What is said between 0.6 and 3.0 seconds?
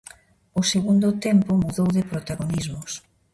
segundo tempo mudou de protagonismos.